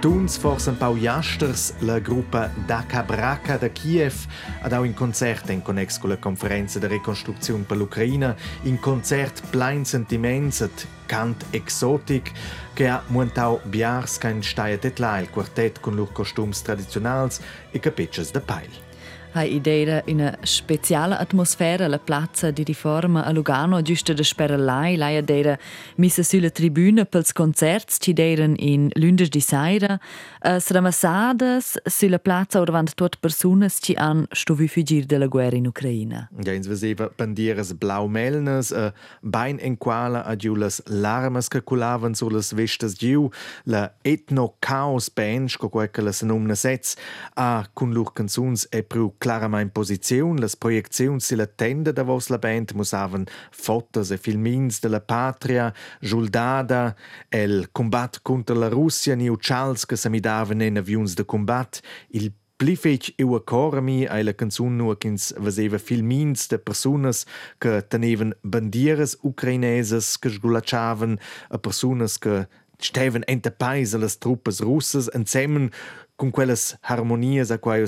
Forse 0.00 0.70
un 0.70 0.76
pau 0.76 0.96
jasters 0.96 1.74
la 1.80 1.98
gruppa 1.98 2.50
Daka 2.66 3.02
Braka 3.02 3.58
da 3.58 3.68
Kiev 3.68 4.26
ad 4.62 4.72
au 4.72 4.84
in 4.84 4.94
concert 4.94 5.50
in 5.50 5.60
connex 5.60 5.98
con 5.98 6.08
la 6.08 6.16
conferenza 6.16 6.78
de 6.78 6.86
reconstruzione 6.86 7.64
per 7.64 7.76
l'Ucraina 7.76 8.34
in 8.62 8.78
concert 8.78 9.42
plein 9.50 9.84
sentiments 9.84 10.62
et 10.62 10.86
cant 11.06 11.44
exotic 11.50 12.32
che 12.74 12.88
ha 12.88 13.02
montau 13.08 13.60
biars 13.64 14.16
kein 14.18 14.42
steia 14.42 14.78
detlai 14.78 15.22
il 15.22 15.30
quartet 15.30 15.80
con 15.80 15.94
lur 15.94 16.12
costums 16.12 16.62
tradizionals 16.62 17.40
e 17.70 17.78
capetches 17.78 18.32
de 18.32 18.40
peil. 18.40 18.89
Hai 19.32 19.54
idea 19.54 20.02
una 20.06 20.36
speciale 20.42 21.14
atmosfera 21.14 21.86
la 21.86 22.00
piazza 22.00 22.50
di 22.50 22.64
riforma 22.64 23.24
a 23.24 23.30
Lugano 23.30 23.80
giusto 23.80 24.12
da 24.12 24.24
speralai 24.24 24.96
lei. 24.96 25.18
Idea 25.18 25.56
missa 25.96 26.24
sulla 26.24 26.50
tribuna 26.50 27.04
pels 27.04 27.32
concerts 27.32 27.98
ci 28.00 28.12
deren 28.12 28.54
in 28.58 28.88
lundes 28.94 29.28
di 29.28 29.38
sera 29.38 30.00
as 30.40 30.70
ramassadas 30.70 31.78
sulla 31.84 32.18
piazza 32.18 32.58
orvant 32.58 32.94
tot 32.94 33.18
personas 33.20 33.78
ci 33.80 33.94
han 33.96 34.26
stovi 34.32 34.66
fugir 34.66 35.04
della 35.04 35.28
guerra 35.28 35.56
in 35.56 35.66
Ucraina. 35.66 36.28
Ja, 36.42 36.52
ins 36.52 36.66
veseva 36.66 37.08
bandieras 37.16 37.72
blau 37.72 38.08
melnes, 38.08 38.72
uh, 38.72 38.90
bain 39.22 39.58
en 39.60 39.76
quala 39.76 40.24
a 40.24 40.34
giulas 40.34 40.82
larmas 40.86 41.48
che 41.48 41.62
culavan 41.62 42.14
sulas 42.14 42.52
vestas 42.52 42.96
giu, 42.98 43.30
la 43.64 43.92
etno 44.02 44.56
chaos 44.58 45.08
bench 45.08 45.56
co 45.56 45.68
quel 45.68 45.90
che 45.90 46.02
la 46.02 46.12
senumna 46.12 46.56
sets, 46.56 46.96
a 47.34 47.64
cun 47.72 47.92
lur 47.92 48.12
canzuns 48.12 48.66
e 48.70 48.82
pru 48.82 49.14
clarament 49.20 49.72
posiziun, 49.76 50.40
las 50.40 50.56
projecziuns 50.56 51.28
sila 51.28 51.46
tenda 51.46 51.92
da 51.92 52.02
vos 52.08 52.30
la 52.32 52.40
band 52.40 52.72
musavan 52.74 53.28
fotos 53.52 54.10
e 54.10 54.18
filmins 54.18 54.80
de 54.80 54.88
la 54.88 55.00
patria, 55.00 55.70
giuldada, 56.00 56.96
el 57.30 57.68
combat 57.72 58.18
contra 58.22 58.56
la 58.56 58.68
Russia, 58.72 59.14
ni 59.14 59.28
uchals 59.30 59.86
che 59.86 59.96
samidavan 59.96 60.62
en 60.62 60.80
avions 60.80 61.14
de 61.14 61.24
combat, 61.24 61.82
il 62.10 62.32
Pli 62.60 62.74
fetg 62.76 63.14
eu 63.16 63.32
ancora 63.38 63.80
mi 63.80 64.04
ai 64.04 64.20
la 64.22 64.34
canzun 64.36 64.74
nu 64.76 64.92
ch'ins 64.94 65.32
vaseva 65.38 65.78
filmins 65.78 66.46
de 66.50 66.58
personas 66.58 67.24
che 67.58 67.80
tenevan 67.88 68.34
bandieras 68.44 69.16
ucraineses 69.24 70.18
che 70.20 70.28
sgulachavan 70.28 71.16
a 71.48 71.56
personas 71.56 72.18
che 72.18 72.48
steven 72.78 73.24
ente 73.26 73.50
pais 73.50 73.94
las 73.94 74.18
truppas 74.18 74.60
russas 74.60 75.08
insieme 75.14 75.70
con 76.16 76.30
quellas 76.30 76.76
harmonias 76.82 77.50
a 77.50 77.56
quai 77.56 77.80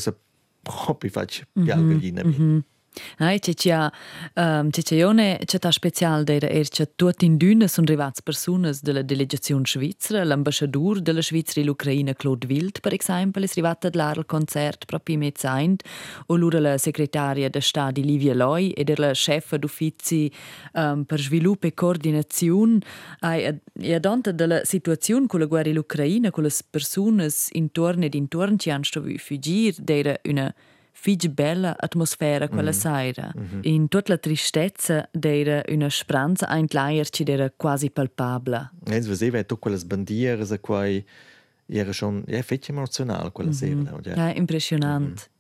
us 0.68 0.74
proprio 0.74 1.10
fac 1.10 1.44
pialgallina 1.54 2.24
mm 2.24 2.32
-hmm. 2.32 2.62
Ai, 3.18 3.38
c'è 3.38 3.54
c'è 3.54 3.90
um, 4.34 4.68
c'è 4.68 4.82
c'è 4.82 4.96
ione 4.96 5.40
c'è 5.44 5.58
ta 5.58 5.70
special 5.70 6.24
d'era 6.24 6.48
er 6.48 6.68
c'è 6.68 6.90
tuot 6.94 7.22
in 7.22 7.38
düne 7.38 7.66
son 7.66 7.86
rivats 7.86 8.20
personas 8.20 8.82
della 8.82 9.00
delegazione 9.02 9.64
svizzera, 9.64 10.24
l'ambasciadur 10.24 11.00
della 11.00 11.22
Svizzera 11.22 11.62
in 11.62 11.70
Ucraina 11.70 12.12
Claude 12.14 12.46
Wild 12.46 12.80
per 12.80 12.92
esempio, 12.92 13.42
es 13.42 13.54
rivata 13.54 13.88
d'lar 13.88 14.18
al 14.18 14.26
concert 14.26 14.84
proprio 14.84 15.16
met 15.16 15.38
saint 15.38 15.82
o 16.26 16.36
lura 16.36 16.60
la 16.60 16.76
segretaria 16.76 17.48
de 17.48 17.60
stadi 17.60 18.04
Livia 18.04 18.34
Loi 18.34 18.72
ed 18.72 18.90
er 18.90 18.98
la 18.98 19.12
chefa 19.14 19.56
d'uffici 19.56 20.30
um, 20.74 21.04
per 21.04 21.20
sviluppo 21.20 21.66
e 21.66 21.74
coordinazione 21.74 22.78
ai 23.20 23.58
e 23.72 23.94
adonta 23.94 24.32
della 24.32 24.64
situazione 24.64 25.26
con 25.26 25.40
la 25.40 25.46
guerra 25.46 25.70
in 25.70 25.78
Ucraina 25.78 26.30
con 26.30 26.44
le 26.44 26.50
personas 26.68 27.48
intorno 27.52 28.04
ed 28.04 28.14
intorno 28.14 28.56
ci 28.56 28.70
han 28.70 28.82
sto 28.82 29.02
fugir 29.16 29.74
d'era 29.78 30.14
una 30.24 30.54
fig 30.92 31.28
bella 31.28 31.74
atmosfera 31.76 32.48
quella 32.48 32.70
mm. 32.70 32.72
sera. 32.72 33.32
Mm 33.36 33.42
-hmm. 33.42 33.60
In 33.62 33.88
tutta 33.88 34.12
la 34.12 34.18
tristezza 34.18 35.08
d'era 35.10 35.62
una 35.68 35.88
speranza 35.88 36.46
ein 36.48 36.66
Leier 36.68 37.08
ci 37.08 37.24
era 37.26 37.50
quasi 37.50 37.90
palpabile. 37.90 38.70
Es 38.86 39.06
vedeva 39.06 39.42
tutte 39.42 39.60
quelle 39.60 39.78
bandiere 39.84 40.42
a 40.42 40.58
quai 40.58 41.04
era 41.66 41.92
schon 41.92 42.24
ja 42.26 42.42
fetch 42.42 42.68
emotional 42.68 43.32
quella 43.32 43.50
mm 43.50 43.54
-hmm. 43.54 43.84
sera. 43.84 44.00
Ja, 44.02 44.14
ja 44.14 44.34
impressionant. 44.34 45.08
Mm 45.08 45.14
-hmm. 45.14 45.30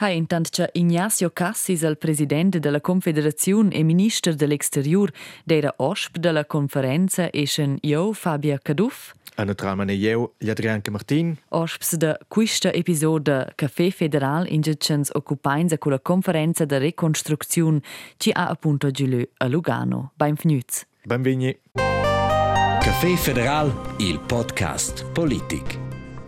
Hai 0.00 0.16
intant 0.16 0.48
che 0.50 0.70
Ignacio 0.74 1.30
Cassis, 1.30 1.82
il 1.82 1.98
presidente 1.98 2.60
della 2.60 2.80
Confederazione 2.80 3.74
e 3.74 3.82
ministro 3.82 4.32
dell'Exterior, 4.32 5.10
d'era 5.44 5.74
osp 5.78 6.18
della 6.18 6.44
conferenza, 6.44 7.30
e 7.30 7.48
io 7.80 8.12
Fabia 8.12 8.60
Caduff, 8.62 9.14
Ana 9.38 9.54
tramane 9.54 9.94
eu 10.04 10.34
Jadrianca 10.40 10.90
Martin. 10.90 11.36
Osps 11.50 11.96
de 11.96 12.18
quista 12.28 12.72
episode 12.74 13.46
Café 13.56 13.92
Federal 13.92 14.46
ingecens 14.48 15.10
occupainza 15.14 15.78
con 15.78 15.92
la 15.92 16.00
conferenza 16.00 16.64
de 16.64 16.78
reconstruzione 16.78 17.80
ci 18.16 18.30
ha 18.32 18.48
appunto 18.48 18.90
giulu 18.90 19.22
a 19.36 19.46
Lugano. 19.46 20.10
Benvenuti. 20.16 20.84
Benveni. 21.04 21.56
Café 21.72 23.16
Federal, 23.16 23.72
il 23.98 24.18
podcast 24.18 25.04
politic. 25.12 25.78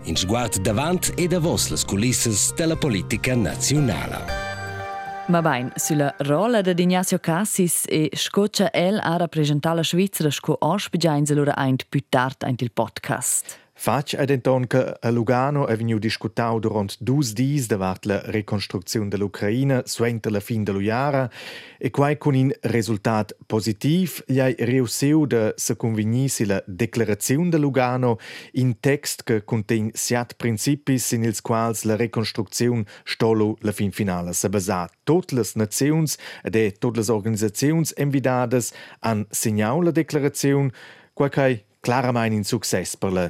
In 0.04 0.15
sguard 0.15 0.60
davant 0.60 1.12
e 1.16 1.26
da 1.26 1.41
vos 1.41 1.69
las 1.69 1.84
culisses 1.84 2.54
della 2.54 2.76
politica 2.76 3.34
nazionale. 3.34 4.40
Ma 5.31 5.43
bain, 5.43 5.71
sulla 5.77 6.13
rola 6.19 6.61
di 6.61 6.83
Ignacio 6.83 7.21
Cassis 7.21 7.85
e 7.87 8.11
scoccia 8.15 8.73
el 8.73 8.99
a 9.01 9.17
rappresentare 9.17 9.77
la 9.77 9.85
Svizzera 9.85 10.29
sco 10.29 10.57
ospitgiains 10.59 11.31
allora 11.31 11.55
eint 11.57 11.87
più 11.89 12.03
tard 12.09 12.43
eint 12.43 12.61
il 12.63 12.73
podcast. 12.73 13.57
Fac 13.81 14.13
ed 14.13 14.29
enton 14.29 14.67
che 14.67 14.95
a 15.01 15.09
Lugano 15.09 15.67
è 15.67 15.75
venuto 15.75 16.01
discutau 16.01 16.59
durant 16.59 16.97
dus 17.01 17.33
dis 17.33 17.67
davart 17.67 18.05
la 18.05 18.21
reconstruzione 18.27 19.09
dell'Ucraina 19.09 19.81
suente 19.87 20.29
la 20.29 20.41
fin 20.41 20.65
dello 20.65 20.81
jara 20.81 21.31
e 21.79 21.89
quai 21.89 22.19
con 22.19 22.35
un 22.35 22.53
risultat 22.61 23.35
positiv 23.47 24.23
gli 24.27 24.39
hai 24.39 24.55
de 24.55 25.55
se 25.57 25.77
convegnisi 25.77 26.45
la 26.45 26.63
declarazione 26.67 27.49
de 27.49 27.57
Lugano 27.57 28.19
in 28.53 28.81
text 28.81 29.23
che 29.23 29.45
conten 29.45 29.91
siat 29.95 30.35
principis 30.35 31.12
in 31.12 31.25
ils 31.25 31.41
quals 31.41 31.85
la 31.85 31.97
reconstruzione 31.97 32.85
stolo 33.05 33.57
la 33.61 33.73
fin 33.73 33.93
finale 33.93 34.35
se 34.35 34.51
basa 34.51 34.91
tutte 35.05 35.35
le 35.35 35.43
nazions 35.55 36.19
ed 36.43 36.55
e 36.55 36.73
tutte 36.73 37.01
le 37.01 37.11
organizzazions 37.11 37.95
envidades 37.97 38.75
han 39.01 39.25
signau 39.31 39.81
la 39.81 39.91
declarazione 39.91 40.71
quai 41.15 41.65
clarament 41.81 42.35
un 42.37 42.45
succès 42.45 42.97
per 43.01 43.13
la 43.13 43.29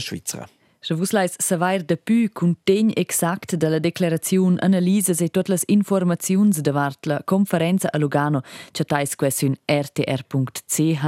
svizzera. 0.00 0.48
Se 0.80 0.94
vus 0.94 1.10
leis 1.10 1.34
savoir 1.42 1.82
de 1.82 1.96
pu 1.96 2.28
contegn 2.32 2.92
exact 2.94 3.56
de 3.58 3.68
la 3.68 3.80
declaraziun 3.82 4.60
analises 4.62 5.20
e 5.20 5.28
tutte 5.28 5.50
las 5.50 5.64
informaziuns 5.66 6.60
davart 6.62 7.06
la 7.06 7.22
conferenza 7.24 7.88
a 7.92 7.98
Lugano, 7.98 8.42
chatais 8.72 9.16
quessun 9.16 9.56
rtr.ch 9.66 11.04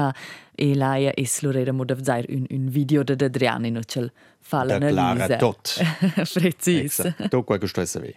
e 0.58 0.74
laia 0.74 1.12
es 1.16 1.40
lorera 1.42 1.72
mod 1.72 1.90
avzair 1.90 2.26
un, 2.28 2.46
un 2.50 2.68
video 2.68 3.04
de 3.04 3.14
Adriani 3.24 3.70
no 3.70 3.82
cel 3.86 4.10
fa 4.40 4.64
l'analisa. 4.64 5.36
tot. 5.36 5.78
Precis. 6.34 7.14
To 7.30 7.44
quel 7.44 7.60
che 7.60 7.66
sto 7.68 7.84
saver. 7.84 8.14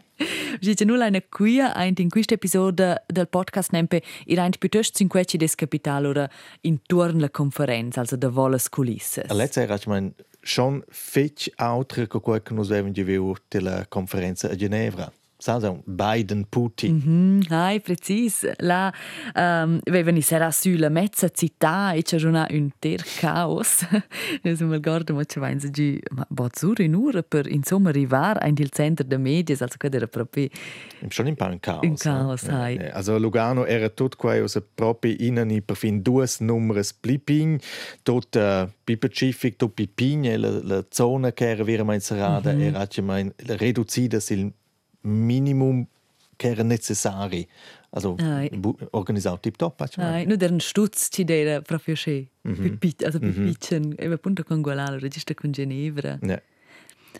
Dice 0.59 0.85
nulla 0.85 1.05
una 1.05 1.21
quia 1.21 1.73
eint 1.75 1.99
in 1.99 2.09
questo 2.09 2.33
episodio 2.33 2.95
del 3.05 3.27
podcast 3.27 3.71
nempe 3.71 4.01
ir 4.25 4.39
eint 4.39 4.57
piuttosto 4.57 4.97
cinqueci 4.97 5.37
des 5.37 5.55
capital 5.55 6.05
ora 6.05 6.29
intorno 6.61 7.19
la 7.19 7.29
conferenza, 7.29 7.99
also 7.99 8.15
da 8.15 8.29
volas 8.29 8.69
culisses. 8.69 9.29
A 9.29 9.33
let's 9.33 9.57
era 9.57 9.77
man 9.85 10.13
schon 10.43 10.83
fetch 10.89 11.49
altre 11.55 12.07
che 12.07 12.19
quel 12.19 12.41
che 12.41 12.53
nos 12.53 12.69
avevamo 12.69 12.91
giù 12.91 13.33
della 13.47 13.85
conferenza 13.87 14.49
a. 14.49 15.11
Also 15.47 15.81
Biden, 15.85 16.45
Putin. 16.49 16.93
Mm 16.93 17.01
-hmm, 17.01 17.51
hai, 17.51 17.79
precis. 17.79 18.45
La 18.57 18.93
um, 19.35 19.79
avevano 19.83 20.21
sarà 20.21 20.51
sulla 20.51 20.89
mezza 20.89 21.29
città 21.29 21.93
e 21.93 22.01
c'era 22.01 22.47
un 22.49 22.69
ter 22.79 23.03
caos. 23.19 23.85
Adesso 24.43 24.65
mi 24.65 24.75
ricordo, 24.75 25.13
ma 25.13 25.23
ci 25.23 25.39
va 25.39 25.49
in 25.49 25.59
giù, 25.59 25.97
ma 26.11 26.25
bazzura 26.29 26.83
in 26.83 26.95
ora 26.95 27.21
per 27.23 27.47
insomma 27.47 27.89
arrivare 27.89 28.47
in 28.47 28.55
il 28.57 28.69
centro 28.69 29.05
also 29.05 29.77
che 29.77 29.87
era 29.91 30.07
proprio... 30.07 30.47
Schon 31.09 31.27
un 31.27 31.35
po' 31.35 31.45
un 31.45 31.59
caos. 31.59 31.83
Un 31.83 31.95
caos, 31.95 32.43
eh? 32.43 32.51
hai. 32.51 32.77
Also 32.91 33.17
Lugano 33.17 33.65
era 33.65 33.89
tutto 33.89 34.17
qua, 34.17 34.33
also 34.33 34.65
proprio 34.73 35.15
in 35.19 35.61
per 35.65 35.75
fin 35.75 36.01
due 36.01 36.27
numeri 36.39 36.81
blipin, 37.01 37.59
tot 38.03 38.35
uh, 38.35 38.69
pipacific, 38.83 39.55
tot 39.57 39.73
pipin, 39.73 40.39
la, 40.39 40.61
la 40.63 40.85
zona 40.89 41.31
che 41.31 41.49
era 41.49 41.63
vera 41.63 41.83
mai 41.83 41.99
serrata, 41.99 42.53
mm 42.53 42.59
-hmm. 42.59 42.75
era 42.75 42.87
mai 43.01 43.31
riducita 43.35 44.19
sil 44.19 44.51
minimum 45.03 45.85
che 46.35 46.49
era 46.49 46.63
necessari. 46.63 47.47
Also 47.95 48.15
organizzato 48.91 49.39
tip 49.39 49.55
top. 49.55 49.85
Ai, 49.97 50.25
nu 50.25 50.35
der 50.35 50.51
stutz 50.59 51.09
ci 51.11 51.23
dera 51.23 51.61
proprio 51.61 51.93
che 51.95 52.31
pipit, 52.41 53.03
also 53.03 53.19
mm 53.19 53.29
-hmm. 53.29 53.93
e 53.97 54.11
appunto 54.11 54.43
con 54.43 54.61
Gualalo, 54.61 54.97
regista 54.97 55.33
con 55.35 55.51
Ginevra. 55.51 56.17
Ja. 56.21 56.41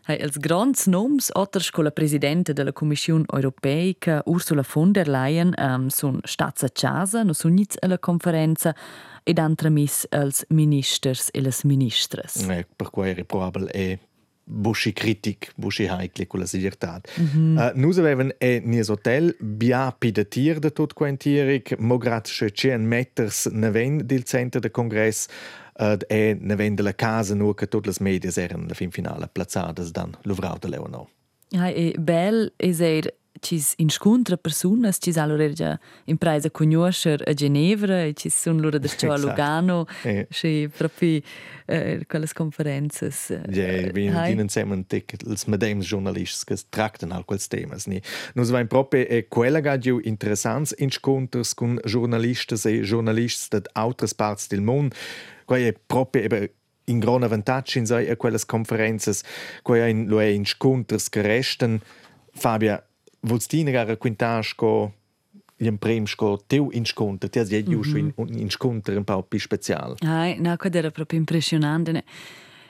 Hey, 0.06 0.20
als 0.22 0.38
grands 0.40 0.88
noms, 0.88 1.30
otters 1.34 1.70
con 1.70 1.84
la 1.84 1.92
presidente 1.92 2.54
della 2.54 2.74
Commissione 2.74 3.26
Europea, 3.32 4.22
Ursula 4.26 4.64
von 4.74 4.92
der 4.92 5.08
Leyen, 5.08 5.54
um, 5.58 5.90
sun 5.90 6.20
stazza 6.24 6.68
casa, 6.70 7.24
no 7.24 7.34
sun 7.34 7.54
nits 7.54 7.78
alla 7.80 8.00
conferenza, 8.00 8.76
ed 9.24 9.40
antramis 9.40 10.06
als 10.10 10.44
ministers 10.50 11.30
e 11.32 11.42
las 11.42 11.64
ministres. 11.64 12.36
Eh, 12.48 12.66
per 12.76 12.90
cui 12.90 13.10
era 13.10 13.24
probabile 13.24 13.70
è 13.72 14.00
buschi 14.44 14.94
critic, 14.94 15.52
buschi 15.56 15.88
heikli 15.88 16.28
con 16.28 16.40
la 16.40 16.46
libertad. 16.52 17.10
Mm 17.20 17.26
-hmm. 17.26 17.58
uh, 17.58 17.80
nus 17.80 17.98
avevan 17.98 18.32
e 18.38 18.62
nies 18.66 18.88
hotel 18.88 19.36
bia 19.40 19.96
pidatir 20.00 20.60
de 20.60 20.72
tot 20.72 20.94
quentieric, 20.94 21.78
mograt 21.78 22.28
che 22.38 22.52
cien 22.52 22.88
meters 22.88 23.46
neven 23.46 24.06
del 24.06 24.24
centro 24.24 24.60
de 24.60 24.72
congress 24.72 25.28
uh, 25.80 25.98
e 26.08 26.38
neven 26.40 26.76
de 26.76 26.84
la 26.84 26.94
casa 26.94 27.34
nur 27.34 27.54
che 27.54 27.68
tot 27.68 27.86
las 27.86 28.00
medias 28.00 28.38
eran 28.38 28.66
la 28.68 28.74
fin 28.74 28.92
finale 28.92 29.28
plazzadas 29.28 29.92
dan 29.92 30.16
Luvrau 30.22 30.60
de 30.60 30.70
Leonor. 30.70 31.08
Ja, 31.48 31.70
e 31.70 31.94
bel 32.00 32.52
es 32.58 32.80
er 32.80 33.14
cis 33.44 33.74
inscontra 33.78 34.38
personas 34.38 34.98
cis 35.00 35.18
allora 35.18 35.52
già 35.52 35.78
impresa 36.06 36.50
conoscer 36.50 37.22
a 37.28 37.34
Ginevra 37.34 38.04
e 38.04 38.14
ci 38.14 38.30
sono 38.30 38.62
loro 38.62 38.80
da 38.80 38.90
a 38.90 39.18
Lugano 39.18 39.86
e 40.02 40.28
ci 40.32 40.70
proprio 40.76 41.20
eh, 41.66 42.06
quelle 42.08 42.28
conferenze 42.34 43.12
ja 43.50 43.92
vi 43.92 44.10
dienen 44.10 44.40
insieme 44.40 44.84
tic 44.88 45.14
els 45.28 45.46
medems 45.46 45.86
giornalists 45.86 46.44
che 46.44 46.56
tracten 46.70 47.12
al 47.12 47.26
quels 47.26 47.48
temas 47.48 47.86
ni. 47.88 48.02
Nus 48.34 48.50
vain 48.50 48.68
proprio 48.68 49.06
e 49.08 49.28
quella 49.28 49.60
gadio 49.60 50.00
interessants 50.04 50.74
insconters 50.78 51.54
con 51.54 51.80
giornalistas 51.84 52.66
e 52.66 52.82
giornalists 52.82 53.50
dat 53.50 53.70
altres 53.74 54.14
parts 54.14 54.48
del 54.48 54.62
mond 54.62 54.94
quai 55.46 55.68
è 55.68 55.74
proprio 55.74 56.24
eben 56.24 56.50
in 56.86 57.00
gran 57.00 57.24
avantatge 57.24 57.80
in 57.80 57.86
sei 57.86 58.10
a 58.10 58.16
quelles 58.16 58.46
conferences 58.46 59.24
quai 59.64 59.90
in 59.90 60.08
lo 60.08 60.20
è 60.22 60.26
in 60.26 60.46
sconters 60.46 61.10
che 61.10 61.22
resten. 61.22 61.82
Fabia 62.36 62.84
Vols 63.24 63.46
ti 63.46 63.64
negare 63.64 63.98
quintasco 63.98 64.94
gli 65.56 65.72
premio 65.78 66.44
teu 66.46 66.70
incontro, 66.72 67.30
ti 67.30 67.40
hai 67.40 67.64
giù 67.64 67.80
mm 67.80 67.82
-hmm. 67.82 68.12
un 68.16 68.28
incontro 68.38 68.96
un 68.96 69.04
po' 69.04 69.24
più 69.24 69.40
speciale. 69.40 69.96
Ah, 70.00 70.34
no, 70.38 70.56
quello 70.58 70.78
era 70.78 70.92
proprio 70.92 71.20
impressionante. 71.20 72.04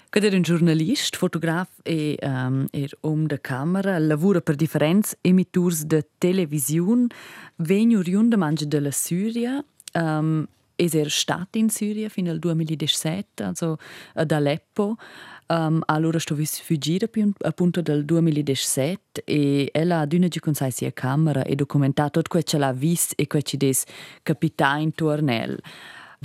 Quello 0.10 0.28
era 0.28 0.36
un 0.36 0.44
giornalista, 0.44 1.18
fotograf 1.18 1.70
e 1.82 2.16
um, 2.22 2.68
er 2.72 2.96
om 3.02 3.26
camera, 3.42 3.98
lavora 3.98 4.42
per 4.42 4.56
differenti 4.56 5.16
emitturi 5.22 5.76
di 5.88 6.06
televisione, 6.20 7.08
venne 7.56 7.98
oriundo 7.98 8.38
mangia 8.38 8.66
della 8.66 8.92
Siria, 8.92 9.64
um, 9.96 10.48
er 10.76 11.10
stato 11.10 11.58
in 11.58 11.70
Siria 11.70 12.10
fino 12.10 12.30
al 12.30 12.38
2017, 12.38 13.44
also 13.44 13.78
ad 14.14 14.32
Aleppo. 14.32 14.98
Um, 15.48 15.82
allora 15.86 16.20
sto 16.20 16.36
vis 16.36 16.62
fuggire 16.62 17.10
appunto 17.42 17.82
dal 17.82 18.06
2017 18.06 19.24
e 19.26 19.70
ella 19.74 20.00
ha 20.00 20.06
d'una 20.06 20.28
con 20.40 20.54
sai 20.54 20.72
sia 20.72 20.92
camera 20.94 21.44
e 21.44 21.56
documentato 21.56 22.22
tutto 22.22 22.30
quello 22.30 22.46
che 22.48 22.58
l'ha 22.58 22.72
visto 22.72 23.14
e 23.18 23.28
quello 23.28 23.44
che 23.46 23.58
des 23.58 23.84
capita 24.24 24.78
intorno 24.78 25.32
a 25.32 25.44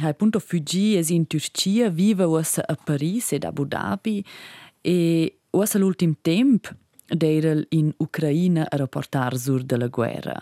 Ha 0.00 0.06
appunto 0.06 0.38
fuggì 0.38 0.97
in 1.12 1.26
Turchia, 1.26 1.91
vive 1.91 2.23
a 2.23 2.79
Parigi 2.85 3.35
ed 3.35 3.44
Abu 3.44 3.65
Dhabi 3.65 4.25
e 4.81 5.38
ora 5.50 5.79
l'ultimo 5.79 6.14
tempo 6.23 6.69
era 7.21 7.61
in 7.71 7.93
Ucraina 7.97 8.67
a 8.69 8.76
rapportare 8.76 9.37
sur 9.37 9.62
della 9.62 9.88
guerra. 9.88 10.38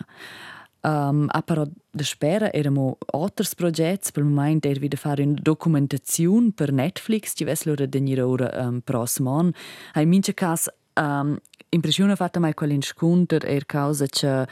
Um, 0.87 1.27
a 1.29 1.41
però 1.41 1.65
da 1.91 2.03
spera 2.03 2.53
eramo 2.53 2.97
altri 3.07 3.45
progetti, 3.57 4.11
per 4.13 4.23
il 4.23 4.29
momento 4.29 4.69
era 4.69 4.87
da 4.87 4.95
fare 4.95 5.23
una 5.23 5.37
documentazione 5.37 6.51
per 6.55 6.71
Netflix, 6.71 7.33
ci 7.35 7.43
avesse 7.43 7.67
loro 7.67 7.83
da 7.83 7.89
venire 7.91 8.21
ora 8.21 8.49
um, 8.67 8.79
prossimo 8.79 9.37
anno. 9.37 9.51
In 9.95 10.07
mince 10.07 10.33
caso, 10.33 10.73
um, 10.93 11.37
impressione 11.69 12.15
fatta 12.15 12.39
mai 12.39 12.53
quell'incontro 12.53 13.39
è 13.39 13.59
causa 13.65 14.05
che 14.05 14.47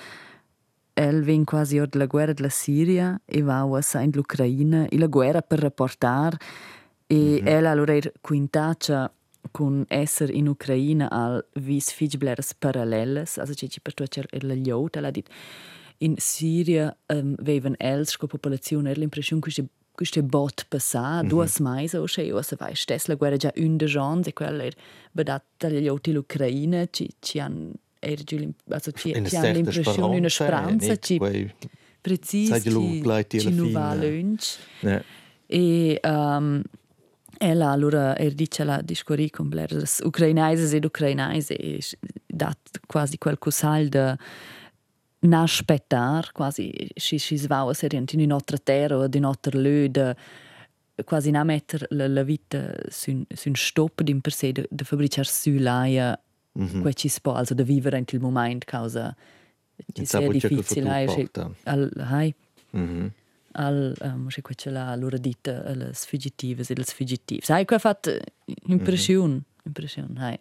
el 0.97 1.23
vien 1.23 1.45
quasi 1.45 1.77
ora 1.77 1.87
della 1.89 2.05
guerra 2.05 2.33
della 2.33 2.49
Siria 2.49 3.17
e 3.23 3.41
va 3.41 3.59
a 3.59 4.01
in 4.01 4.11
l'Ucraina, 4.11 4.87
e 4.89 4.97
la 4.97 5.07
guerra 5.07 5.41
per 5.41 5.59
rapportare, 5.59 6.37
e 7.07 7.15
mm 7.15 7.45
-hmm. 7.45 7.47
ella 7.47 7.69
allora 7.69 7.95
era 7.95 8.11
quintaccia 8.19 9.09
con 9.51 9.85
essere 9.87 10.33
in 10.33 10.47
Ucraina 10.49 11.09
al 11.09 11.45
vis 11.53 11.93
figbleres 11.93 12.55
paralleles, 12.55 13.37
also 13.37 13.53
ci 13.53 13.79
per 13.79 13.93
tutto 13.93 14.21
la 14.31 14.53
liota, 14.53 14.99
l'ha 14.99 15.11
detto 15.11 15.31
in 15.97 16.15
Siria 16.17 16.95
um, 17.13 17.35
vevan 17.39 17.75
els 17.79 18.17
co 18.17 18.27
popolazione 18.27 18.91
er 18.91 18.97
l'impression 18.97 19.39
che 19.39 19.65
queste 19.95 20.21
bot 20.21 20.65
passà 20.69 21.21
mm 21.21 21.25
-hmm. 21.25 21.29
duas 21.29 21.59
mais 21.59 21.93
o 21.93 22.03
che 22.05 22.33
o 22.33 22.41
se 22.41 22.55
vai 22.55 22.75
stess 22.75 23.05
la 23.05 23.15
guerra 23.15 23.37
già 23.37 23.51
un 23.55 23.77
de 23.77 23.87
gens 23.87 24.27
e 24.27 24.33
quella 24.33 24.63
er 24.63 24.75
bedat 25.11 25.43
dagli 25.57 25.87
oti 25.87 26.11
l'Ucraina 26.11 26.85
ci 26.91 27.09
ci 27.19 27.39
han 27.39 27.71
er 27.99 28.23
giù 28.23 28.53
also 28.69 28.91
ci 28.91 29.13
ci 29.25 29.35
han 29.35 29.53
l'impressione 29.53 30.17
una 30.17 30.29
speranza 30.29 30.95
ci 30.97 31.17
precisi 32.01 32.61
ci 32.61 33.39
ci 33.39 33.49
nu 33.51 33.71
va 33.71 33.93
lunch. 33.95 34.57
E 35.47 35.99
um, 36.03 36.61
ella 37.37 37.71
allora 37.71 38.15
er 38.17 38.33
dice 38.33 38.63
la 38.63 38.81
discorri 38.81 39.29
con 39.29 39.49
bleres 39.49 40.01
ucrainaises 40.03 40.73
ed 40.73 40.85
ucrainaises 40.85 41.49
e 41.49 41.79
dat 42.25 42.57
quasi 42.87 43.17
quel 43.17 43.37
cosal 43.37 43.89
de 43.89 44.17
n'aspettar 45.27 46.31
quasi 46.31 46.71
si 46.95 47.17
si 47.19 47.37
svau 47.37 47.73
serient 47.73 48.13
in 48.13 48.21
un'altra 48.21 48.57
terra 48.57 48.97
o 48.97 49.05
in 49.05 49.23
un'altra 49.23 49.59
löde 49.59 50.15
quasi 51.03 51.31
na 51.31 51.43
metter 51.43 51.85
la, 51.89 52.07
la 52.07 52.23
vita 52.23 52.73
sun 52.89 53.25
sun 53.33 53.55
stop 53.55 54.01
din 54.01 54.21
per 54.21 54.31
se 54.31 54.51
de, 54.51 54.67
de 54.69 54.83
fabricar 54.83 55.25
sulaia 55.25 56.17
mm 56.53 56.65
-hmm. 56.65 56.93
ci 56.93 57.09
spo 57.09 57.33
also 57.33 57.53
de 57.53 57.63
vivere 57.63 57.97
in 57.97 58.05
il 58.11 58.19
moment 58.19 58.63
causa 58.63 59.15
ci 59.93 60.05
sia 60.05 60.27
difficile 60.29 60.89
hai 60.89 61.29
al 61.63 61.91
hai 61.97 62.33
mm 62.71 62.87
-hmm. 62.87 63.09
al 63.51 63.95
um, 64.01 64.27
quece 64.41 64.69
la 64.69 64.95
loro 64.95 65.17
dita 65.17 65.63
alle 65.65 65.93
sfuggitive 65.93 66.63
e 66.67 66.75
le 66.75 66.83
sfuggitive 66.83 67.41
sai 67.43 67.65
qua 67.65 67.77
fatto 67.77 68.11
impressione 68.67 69.33
mm 69.33 69.39
-hmm. 69.39 69.65
impressione 69.65 70.19
hai 70.19 70.39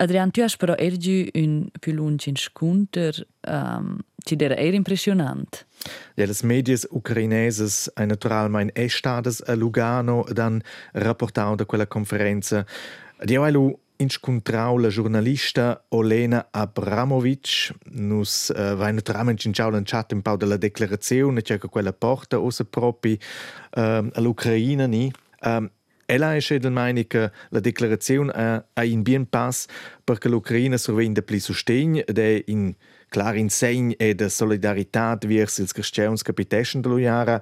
Adrian, 0.00 0.30
tu 0.30 0.40
hast 0.40 0.56
però 0.56 0.74
ergi 0.76 1.28
un 1.34 1.68
più 1.78 1.92
lungo 1.92 2.22
in 2.24 2.36
skunter, 2.36 3.26
um, 3.46 3.98
ci 4.24 4.34
era 4.38 4.56
era 4.56 4.74
impressionant. 4.74 5.66
Ja, 6.14 6.24
les 6.26 6.42
medias 6.42 6.86
ucraneses 6.90 7.90
ein 7.94 8.08
naturalmein 8.08 8.70
estades 8.74 9.42
a 9.46 9.54
Lugano 9.54 10.24
dan 10.32 10.62
rapportau 10.92 11.54
da 11.54 11.66
quella 11.66 11.86
conferenza. 11.86 12.64
Di 13.24 13.36
ailu 13.36 13.78
inscontrau 13.96 14.78
la 14.78 14.88
giornalista 14.88 15.84
Olena 15.88 16.48
Abramovic 16.50 17.74
nus 17.90 18.50
uh, 18.56 18.74
vai 18.76 18.94
naturalmente 18.94 19.46
in 19.46 19.52
ciao 19.52 19.70
chat 19.84 20.12
un 20.12 20.22
po' 20.22 20.36
della 20.36 20.56
declarazione 20.56 21.42
c'è 21.42 21.58
quella 21.58 21.92
porta 21.92 22.40
osa 22.40 22.64
propi 22.64 23.20
uh, 23.76 24.08
all'Ucraina 24.14 24.86
ni. 24.86 25.12
Um, 25.42 25.70
Ella 26.10 26.34
è 26.34 27.06
che 27.06 27.30
la 27.50 27.60
dichiarazione 27.60 28.64
ha 28.72 28.84
in 28.84 29.02
bien 29.02 29.28
pass 29.28 29.66
perché 30.02 30.28
l'Ucraina 30.28 30.76
survende 30.76 31.22
più 31.22 31.38
sostegno 31.38 32.02
ed 32.04 32.18
è 32.18 32.42
in 32.46 32.74
clar 33.08 33.36
in 33.36 33.48
segno 33.48 33.94
e 33.96 34.16
di 34.16 34.28
solidarietà 34.28 35.16
verso 35.24 35.62
il 35.62 35.70
cristians 35.70 36.22
che 36.22 36.32
pitescono 36.32 36.82
dell'Uiara. 36.82 37.40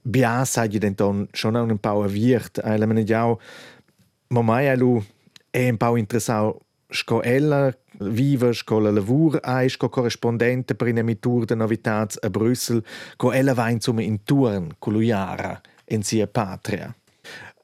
Bia 0.00 0.46
sai 0.46 0.68
di 0.68 0.78
denton 0.78 1.28
schon 1.30 1.56
un 1.56 1.78
po' 1.78 2.04
avviert. 2.04 2.62
Ella 2.64 2.86
me 2.86 2.94
ne 2.94 3.38
ma 4.28 4.40
mai 4.40 4.66
elu 4.66 5.04
è 5.50 5.68
un 5.68 5.76
po' 5.76 5.96
interessato 5.96 6.60
sco 6.88 7.20
ella 7.22 7.70
vive 7.98 8.52
sco 8.54 8.78
la 8.78 8.90
lavur 8.90 9.38
ai 9.42 9.68
sco 9.68 9.88
corrispondente 9.88 10.74
per 10.74 10.88
in 10.88 10.98
emitur 10.98 11.44
de 11.44 11.54
novitats 11.54 12.16
a 12.22 12.30
Brüssel 12.30 12.82
co 13.16 13.32
ella 13.32 13.52
va 13.52 13.68
insomma 13.68 14.02
in 14.02 14.22
turn 14.22 14.74
con 14.78 14.94
l'Uiara 14.94 15.60
in 15.88 16.02
sia 16.02 16.26
patria. 16.26 16.94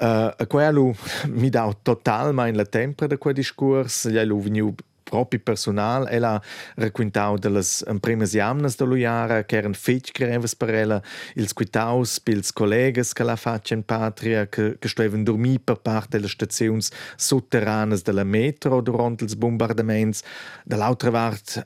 Eh, 0.02 0.34
e 0.36 0.42
uh, 0.42 0.46
quello 0.48 0.96
mi 1.30 1.48
dà 1.48 1.74
totalmente 1.80 2.56
la 2.56 2.64
tempra 2.64 3.06
di 3.06 3.16
quel 3.16 3.34
discorso, 3.34 4.10
gli 4.10 4.18
ho 4.18 4.40
venuto 4.40 4.82
proprio 5.04 5.40
personale, 5.40 6.10
ella 6.10 6.34
ha 6.34 6.42
raccontato 6.76 7.36
delle 7.36 7.62
prime 8.00 8.24
giamne 8.24 8.68
di 8.68 8.84
lui, 8.84 9.00
che 9.00 9.56
erano 9.56 9.74
fecce 9.74 10.10
che 10.10 10.24
erano 10.26 10.46
per 10.56 10.86
lei, 10.86 11.00
il 11.34 11.46
squitaus 11.46 12.18
per 12.18 12.38
i 12.38 12.42
colleghi 12.52 13.02
che 13.12 13.22
la 13.22 13.36
faccia 13.36 13.74
in 13.74 13.84
patria, 13.84 14.48
che 14.48 14.76
stavano 14.80 15.22
dormendo 15.22 15.60
per 15.62 15.80
parte 15.80 16.16
delle 16.16 16.28
stazioni 16.28 16.82
sotterranee 17.14 18.00
della 18.02 18.24
metro 18.24 18.80
durante 18.80 19.24
i 19.24 19.36
bombardamenti, 19.36 20.20
dall'altra 20.64 21.10
parte 21.10 21.62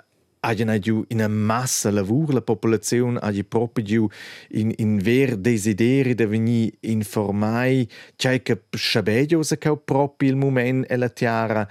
Hagien 0.47 0.79
giu 0.79 1.05
in 1.09 1.23
a 1.23 1.29
massa 1.29 1.91
lavur 1.91 2.33
la 2.33 2.41
popolazione 2.41 3.19
hagi 3.21 3.43
proprio 3.43 3.85
giu 3.85 4.09
in 4.51 4.73
in 4.77 4.99
ver 4.99 5.37
desideri 5.37 6.15
de 6.15 6.27
veni 6.27 6.73
informai 6.81 7.89
c'è 8.15 8.43
che 8.43 8.63
schabedio 8.71 9.43
se 9.43 9.59
che 9.59 9.77
proprio 9.77 10.31
il 10.31 10.37
moment 10.37 10.89
e 10.89 10.97
la 10.97 11.09
tiara. 11.09 11.69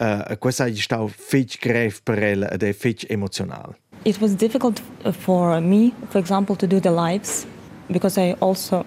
Uh, 0.00 0.36
questo 0.38 0.64
hagi 0.64 0.80
stau 0.80 1.06
fetch 1.06 1.58
gref 1.60 2.00
per 2.02 2.22
ella 2.22 2.50
ed 2.50 2.62
è 2.64 2.72
fetch 2.72 3.04
emozional. 3.08 3.76
It 4.02 4.18
was 4.18 4.34
difficult 4.34 4.82
for 5.12 5.60
me 5.60 5.92
for 6.08 6.20
example 6.20 6.56
to 6.56 6.66
do 6.66 6.80
the 6.80 6.90
lives 6.90 7.46
because 7.86 8.20
I 8.20 8.34
also 8.40 8.84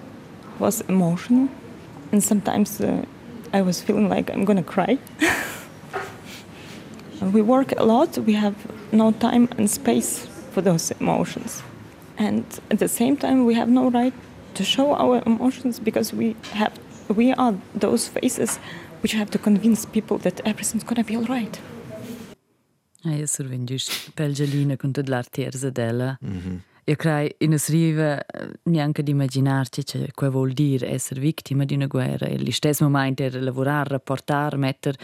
was 0.57 0.83
emotional 0.87 1.47
and 2.11 2.21
sometimes 2.21 2.79
uh, 2.81 3.05
I 3.53 3.61
was 3.61 3.81
feeling 3.81 4.09
like 4.09 4.31
I'm 4.33 4.45
to 4.45 4.63
cry 4.63 4.97
We 7.21 7.41
work 7.41 7.73
a 7.77 7.83
lot, 7.83 8.17
we 8.17 8.33
have 8.33 8.55
no 8.91 9.11
time 9.11 9.49
and 9.57 9.69
space 9.69 10.25
for 10.51 10.61
those 10.61 10.91
emotions. 10.99 11.61
And 12.17 12.45
at 12.71 12.79
the 12.79 12.87
same 12.87 13.17
time, 13.17 13.45
we 13.45 13.55
have 13.55 13.69
no 13.69 13.89
right 13.89 14.13
to 14.53 14.63
show 14.63 14.93
our 14.93 15.21
emotions 15.25 15.79
because 15.79 16.15
we 16.15 16.35
have 16.53 16.71
we 17.15 17.33
are 17.33 17.55
those 17.73 18.07
faces 18.07 18.59
which 19.01 19.13
have 19.13 19.29
to 19.31 19.39
convince 19.39 19.85
people 19.85 20.17
that 20.19 20.41
everything's 20.45 20.83
going 20.83 20.97
to 20.97 21.03
be 21.03 21.15
all 21.15 21.25
right. 21.25 21.59
Ah, 23.05 23.15
io 23.15 23.25
survengius 23.25 24.11
pelgelina 24.13 24.75
con 24.75 24.91
tut 24.91 25.07
l'artierza 25.07 25.69
della. 25.69 26.17
Mm-hmm. 26.21 26.55
Io 26.83 26.95
crei 26.95 27.33
in 27.37 27.53
es 27.53 27.69
riva 27.69 28.25
eh, 28.25 28.49
neanche 28.63 29.03
di 29.03 29.11
immaginarci 29.11 29.83
che 29.83 30.09
quel 30.13 30.31
vuol 30.31 30.51
dire 30.51 30.89
essere 30.89 31.19
vittima 31.21 31.63
di 31.63 31.75
una 31.75 31.85
guerra 31.85 32.25
e 32.25 32.35
allo 32.35 32.51
stesso 32.51 32.83
momento 32.83 33.23
era 33.23 33.39
lavorare, 33.39 33.89
rapportare, 33.89 34.57
mettere 34.57 34.97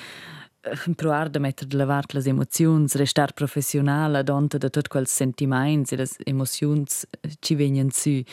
provar 0.96 1.30
da 1.30 1.40
mettere 1.40 1.70
de 1.70 1.78
lavar 1.78 2.06
le 2.14 2.22
emozioni, 2.26 2.88
restar 2.96 3.34
professionale 3.34 4.24
donte 4.24 4.58
de 4.58 4.70
tot 4.70 4.88
quels 4.88 5.12
sentiments 5.12 5.92
e 5.92 5.96
les 5.96 6.18
emozions 6.26 7.06
ci 7.40 7.56
venien 7.56 7.92
su. 7.92 8.24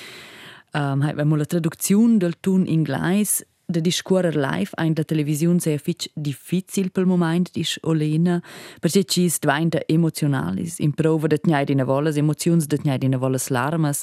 Um, 0.74 1.02
Abbiamo 1.02 1.36
la 1.36 1.44
traduzione 1.44 2.16
del 2.16 2.40
tun 2.40 2.66
inglese 2.66 3.46
de 3.66 3.80
discuorer 3.80 4.34
live 4.34 4.70
ein 4.76 4.94
der 4.94 5.04
Television 5.04 5.60
sehr 5.60 5.78
fitch 5.78 6.08
difficil 6.14 6.90
pel 6.90 7.06
moment 7.06 7.50
dis 7.52 7.78
Olena 7.82 8.40
perché 8.80 9.04
ci 9.04 9.32
dvainta 9.40 9.80
emotionalis 9.86 10.78
in 10.78 10.92
prova 10.92 11.26
de 11.26 11.38
tnai 11.38 11.64
dina 11.64 11.84
volas 11.84 12.16
emozions 12.16 12.66
de 12.66 12.76
tnai 12.76 12.98
dina 12.98 13.18
volas 13.18 13.48
larmas 13.48 14.02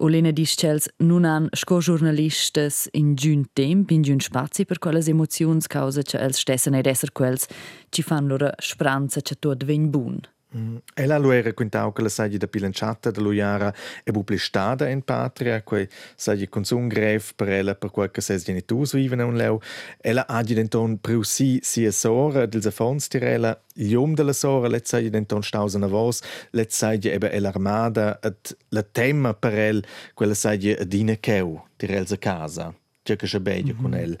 Olena 0.00 0.30
discels 0.30 0.86
nun 1.02 1.24
han 1.24 1.48
sco 1.52 1.80
giornalistes 1.80 2.86
in 2.92 3.16
giun 3.16 3.48
temp 3.52 3.90
in 3.90 4.04
giun 4.06 4.20
spazi 4.20 4.64
per 4.64 4.78
quelles 4.78 5.08
emozions 5.08 5.66
causa 5.66 6.02
che 6.06 6.20
els 6.22 6.38
stessen 6.38 6.78
ed 6.78 6.86
esser 6.86 7.10
quels 7.10 7.48
ci 7.90 8.02
fan 8.02 8.28
loro 8.28 8.52
spranza 8.62 9.20
che 9.20 9.34
tot 9.34 9.64
ven 9.64 9.90
bun. 9.90 10.20
Mm. 10.56 10.76
Ella 10.94 11.18
lo 11.18 11.30
era 11.30 11.52
quintau 11.52 11.92
che 11.92 12.00
la 12.00 12.08
saggi 12.08 12.38
da 12.38 12.46
pilanciata 12.46 13.10
da 13.10 13.20
Luiara 13.20 13.72
e 14.02 14.10
publistada 14.12 14.88
in 14.88 15.02
patria, 15.02 15.62
quei 15.62 15.86
saggi 16.16 16.48
consum 16.48 16.88
grev 16.88 17.34
per 17.36 17.50
ella 17.50 17.74
per 17.74 17.90
quel 17.90 18.10
che 18.10 18.22
ses 18.22 18.44
genitus 18.44 18.94
viven 18.94 19.20
un 19.20 19.36
leu. 19.36 19.60
Ella 20.00 20.26
agi 20.26 20.54
denton 20.54 20.98
priu 21.00 21.22
si 21.22 21.58
sia 21.62 21.90
sora 21.90 22.46
dels 22.46 22.64
affons 22.64 23.08
tirella, 23.08 23.60
lium 23.74 24.14
della 24.14 24.32
sora, 24.32 24.68
let 24.68 24.86
saggi 24.86 25.10
denton 25.10 25.42
stausen 25.42 25.82
avos, 25.82 26.22
let 26.52 26.72
saggi 26.72 27.10
ebe 27.10 27.30
el 27.30 27.44
armada, 27.44 28.18
et 28.22 28.56
la 28.70 28.82
tema 28.82 29.34
per 29.34 29.52
el, 29.52 29.84
quella 30.14 30.34
saggi 30.34 30.72
adina 30.72 31.16
cheu, 31.16 31.60
tirelza 31.76 32.16
casa, 32.16 32.74
c'è 33.02 33.16
che 33.16 33.26
c'è 33.26 33.38
begia 33.38 33.74
con 33.74 33.94
el. 33.94 34.18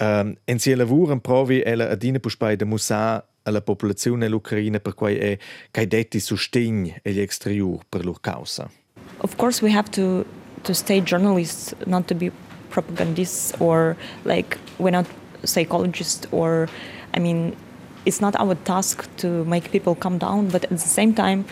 Um, 0.00 0.36
en 0.46 0.58
sia 0.58 0.76
lavur 0.76 1.20
provi 1.20 1.60
ella 1.66 1.88
adina 1.90 2.20
puspai 2.20 2.56
de 2.56 2.64
musa 2.64 3.24
alla 3.42 3.60
popolazione 3.60 4.26
dell'Ucraina 4.26 4.78
per 4.78 4.94
cui 4.94 5.16
è 5.16 5.38
che 5.72 5.86
detti 5.88 6.20
sostegno 6.20 6.94
agli 7.04 7.20
exterior 7.20 7.80
per 7.88 8.04
loro 8.04 8.18
causa. 8.20 8.70
Of 9.18 9.36
course, 9.36 9.60
we 9.64 9.74
have 9.74 9.90
to 9.90 10.24
to 10.62 10.74
stay 10.74 11.00
journalists, 11.00 11.74
not 11.86 12.06
to 12.06 12.14
be 12.14 12.30
propagandists 12.70 13.52
or 13.58 13.96
like 14.24 14.58
we're 14.78 14.90
not 14.90 15.06
psychologists 15.44 16.26
or, 16.30 16.68
I 17.16 17.20
mean, 17.20 17.56
it's 18.04 18.20
not 18.20 18.36
our 18.36 18.54
task 18.64 19.08
to 19.16 19.44
make 19.44 19.70
people 19.70 19.94
come 19.94 20.18
down. 20.18 20.48
But 20.48 20.64
at 20.64 20.70
the 20.70 20.78
same 20.78 21.14
time, 21.14 21.44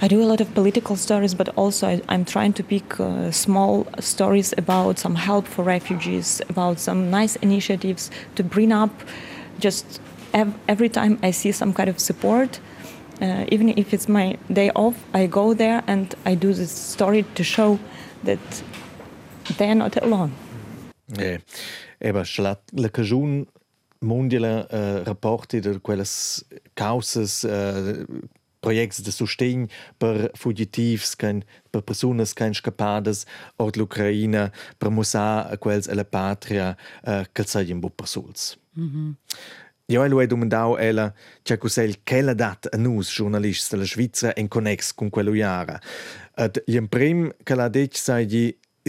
I 0.00 0.06
do 0.06 0.22
a 0.22 0.26
lot 0.26 0.40
of 0.40 0.54
political 0.54 0.96
stories, 0.96 1.34
but 1.34 1.48
also 1.56 1.88
I, 1.88 2.00
am 2.08 2.24
trying 2.24 2.52
to 2.52 2.62
pick 2.62 3.00
uh, 3.00 3.32
small 3.32 3.86
stories 3.98 4.54
about 4.56 4.98
some 4.98 5.16
help 5.16 5.46
for 5.46 5.64
refugees, 5.64 6.40
about 6.48 6.78
some 6.78 7.10
nice 7.10 7.34
initiatives 7.36 8.10
to 8.36 8.44
bring 8.44 8.72
up 8.72 8.90
just 9.58 10.00
every 10.68 10.88
time 10.88 11.18
I 11.22 11.32
see 11.32 11.52
some 11.52 11.72
kind 11.72 11.88
of 11.88 11.98
support, 11.98 12.60
uh, 13.20 13.44
even 13.50 13.70
if 13.70 13.92
it's 13.92 14.08
my 14.08 14.36
day 14.52 14.70
off, 14.74 14.94
I 15.12 15.26
go 15.26 15.54
there 15.54 15.82
and 15.86 16.14
I 16.24 16.36
do 16.36 16.52
this 16.52 16.70
story 16.70 17.24
to 17.34 17.42
show 17.42 17.78
that 18.22 18.62
they 19.56 19.68
are 19.68 19.74
not 19.74 19.96
alone. 19.96 20.32
Eh, 21.18 21.38
eben, 22.00 22.24
la, 22.38 22.54
la 22.72 22.88
cagiun 22.88 23.46
mondiale 24.00 24.66
uh, 24.70 25.02
rapporti 25.04 25.60
de 25.60 25.80
quelles 25.80 26.44
causas 26.74 27.44
uh, 27.44 28.04
projects 28.68 29.00
de 29.00 29.12
sustegn 29.12 29.68
per 29.98 30.28
fugitivs, 30.36 31.14
kein, 31.16 31.42
per 31.72 31.82
personas 31.88 32.34
kein 32.36 32.54
scapadas 32.54 33.24
od 33.56 33.80
l'Ucraina, 33.80 34.50
per 34.78 34.92
musa 34.92 35.56
quels 35.62 35.88
e 35.88 35.96
la 35.96 36.04
patria 36.04 36.74
uh, 36.74 37.24
calzagin 37.32 37.80
bu 37.80 37.90
persuls. 37.90 38.56
Mm 38.76 38.90
-hmm. 38.90 39.14
Ja, 39.90 40.06
lui 40.06 40.26
domandau 40.26 40.76
ella 40.76 41.14
c'è 41.42 41.56
cos'è 41.56 41.88
quella 42.04 42.34
dat 42.34 42.68
a 42.70 42.76
nus 42.76 43.10
giornalisti 43.10 43.74
della 43.74 43.86
Svizzera 43.86 44.34
in 44.36 44.46
connex 44.46 44.92
con 44.92 45.08
quello 45.08 45.32
iara. 45.32 45.80
Ed 46.36 46.62
il 46.66 46.88
prim 46.88 47.32
che 47.42 47.54
l'ha 47.54 47.68
detto 47.68 47.96
sai 47.96 48.26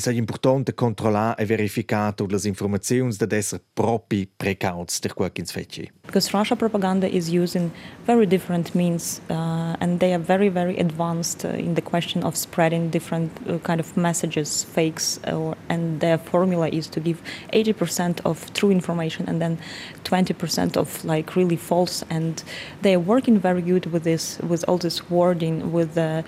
è 0.08 0.14
importante 0.14 0.74
controllare 0.74 1.42
e 1.42 1.46
verificare 1.46 2.14
tutte 2.14 2.36
le 2.36 2.48
informazioni 2.48 3.16
da 3.16 3.36
essere 3.36 3.62
propri 3.74 4.30
precauti 4.36 4.96
per 5.02 5.14
quel 5.14 5.32
che 5.32 5.44
fece. 5.46 5.92
Because 6.06 6.32
Russia 6.32 6.56
propaganda 6.56 7.06
is 7.08 7.30
using 7.30 7.72
very 8.06 8.26
different 8.26 8.74
means 8.74 9.22
uh, 9.30 9.76
and 9.80 10.00
they 10.00 10.12
are 10.12 10.22
very 10.22 10.50
very 10.50 10.76
advanced 10.80 11.46
uh, 11.46 11.50
in 11.50 11.76
the 11.76 11.82
question 11.82 12.24
of 12.24 12.36
spreading 12.36 12.90
different 12.90 13.32
uh, 13.48 13.60
kind 13.60 13.80
of 13.80 13.96
messages, 13.96 14.64
fakes 14.64 15.20
uh, 15.28 15.54
and 15.68 16.00
their 16.00 16.18
formula 16.18 16.68
is 16.70 16.88
to 16.88 17.00
give 17.00 17.22
80% 17.54 18.22
of 18.26 18.52
true 18.54 18.72
information 18.72 19.28
and 19.28 19.40
then 19.40 19.60
20% 20.04 20.78
of 20.78 21.04
like 21.06 21.36
really 21.36 21.56
false 21.56 22.04
and 22.10 22.44
they 22.82 22.96
are 22.96 23.00
working 23.00 23.40
very 23.40 23.62
good 23.62 23.86
with 23.92 24.04
this 24.04 24.40
with 24.40 24.64
all 24.68 24.78
this 24.78 25.10
wording 25.10 25.72
with 25.72 25.98
uh, 25.98 26.24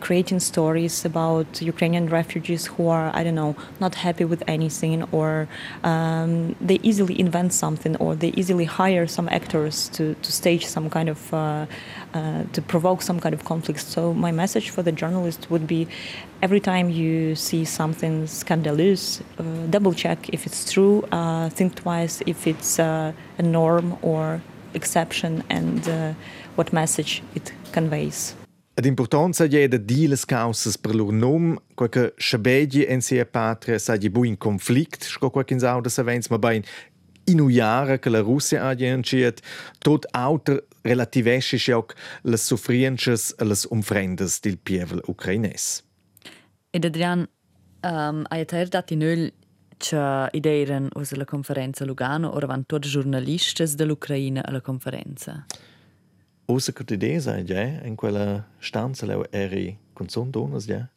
creating 0.00 0.40
stories 0.40 1.04
about 1.04 1.62
Ukrainian 1.62 2.08
refugees 2.08 2.69
who 2.76 2.88
are, 2.88 3.10
I 3.14 3.22
don't 3.24 3.34
know, 3.34 3.56
not 3.80 3.94
happy 3.94 4.24
with 4.24 4.42
anything, 4.46 5.02
or 5.12 5.48
um, 5.84 6.54
they 6.60 6.78
easily 6.82 7.18
invent 7.18 7.52
something, 7.52 7.96
or 7.96 8.14
they 8.14 8.32
easily 8.36 8.64
hire 8.64 9.06
some 9.06 9.28
actors 9.28 9.88
to, 9.90 10.14
to 10.14 10.32
stage 10.32 10.66
some 10.66 10.90
kind 10.90 11.08
of, 11.08 11.34
uh, 11.34 11.66
uh, 12.14 12.44
to 12.52 12.62
provoke 12.62 13.02
some 13.02 13.20
kind 13.20 13.34
of 13.34 13.44
conflict. 13.44 13.80
So, 13.80 14.14
my 14.14 14.32
message 14.32 14.70
for 14.70 14.82
the 14.82 14.92
journalist 14.92 15.50
would 15.50 15.66
be 15.66 15.88
every 16.42 16.60
time 16.60 16.90
you 16.90 17.34
see 17.34 17.64
something 17.64 18.26
scandalous, 18.26 19.20
uh, 19.38 19.42
double 19.68 19.92
check 19.92 20.28
if 20.30 20.46
it's 20.46 20.72
true, 20.72 21.02
uh, 21.12 21.48
think 21.50 21.74
twice 21.74 22.22
if 22.26 22.46
it's 22.46 22.78
uh, 22.78 23.12
a 23.38 23.42
norm 23.42 23.96
or 24.02 24.40
exception, 24.74 25.42
and 25.50 26.16
what 26.54 26.72
message 26.72 27.22
it 27.34 27.52
conveys. 27.72 28.39
L'importanza 28.74 29.44
è 29.44 29.68
da 29.68 29.76
di 29.76 30.06
le 30.06 30.16
causas 30.24 30.78
per 30.78 30.94
loro 30.94 31.10
nom, 31.10 31.60
qualche 31.74 32.14
schabegi 32.16 32.86
in 32.88 33.02
sia 33.02 33.26
patria 33.26 33.78
sa 33.78 33.96
di 33.96 34.08
bu 34.08 34.24
in 34.24 34.38
conflict, 34.38 35.04
sco 35.04 35.28
qualche 35.28 35.52
in 35.52 35.60
sauda 35.60 35.88
savens, 35.88 36.28
ma 36.28 36.38
bain 36.38 36.62
in 37.24 37.40
ujara 37.40 37.98
che 37.98 38.08
la 38.08 38.20
Russia 38.20 38.64
ha 38.64 38.74
entschiet, 38.74 39.42
tot 39.78 40.06
auter 40.12 40.64
relativesce 40.82 41.72
auch 41.72 41.94
les 42.22 42.46
sufrienches 42.46 43.34
e 43.38 43.44
les 43.44 43.66
umfrendes 43.70 44.40
del 44.40 44.56
pievel 44.56 45.02
ucraines. 45.06 45.82
Ed 46.70 46.84
Adrian, 46.84 47.28
um, 47.82 48.24
hai 48.28 48.44
ter 48.44 48.68
dat 48.68 48.90
in 48.90 49.02
öl 49.02 49.32
che 49.76 50.28
ideiren 50.32 50.88
us 50.94 51.12
la 51.12 51.24
conferenza 51.24 51.84
Lugano, 51.84 52.34
ora 52.34 52.46
van 52.46 52.66
tutti 52.66 52.88
giornalistes 52.88 53.74
dell'Ucraina 53.74 54.42
alla 54.44 54.60
conferenza? 54.60 55.44
Usa 56.50 56.72
che 56.72 56.94
idea 56.94 57.20
sai 57.20 57.44
già 57.44 57.62
in 57.62 57.94
quella 57.94 58.44
stanza 58.58 59.06
leo 59.06 59.30
eri 59.30 59.78
con 59.92 60.08
son 60.08 60.30
donas 60.30 60.64
già? 60.64 60.88